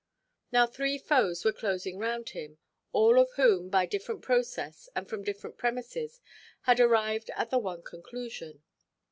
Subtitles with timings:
[0.51, 2.57] Now three foes were closing round him;
[2.91, 6.21] all of whom, by different process, and from different premises,
[6.61, 8.63] had arrived at the one conclusion.